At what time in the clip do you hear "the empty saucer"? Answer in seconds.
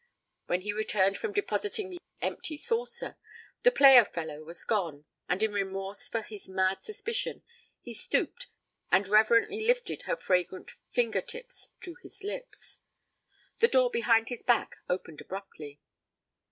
1.91-3.17